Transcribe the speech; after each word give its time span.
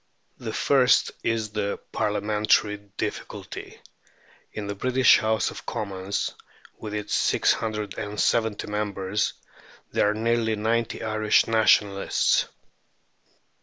The 0.39 0.51
first 0.51 1.11
is 1.21 1.51
the 1.51 1.77
Parliamentary 1.91 2.77
difficulty. 2.97 3.79
In 4.51 4.65
the 4.65 4.73
British 4.73 5.19
House 5.19 5.51
of 5.51 5.63
Commons, 5.67 6.33
with 6.79 6.95
its 6.95 7.13
six 7.13 7.53
hundred 7.53 7.95
and 7.99 8.19
seventy 8.19 8.65
members, 8.65 9.33
there 9.91 10.09
are 10.09 10.15
nearly 10.15 10.55
ninety 10.55 11.03
Irish 11.03 11.45
Nationalists. 11.45 12.47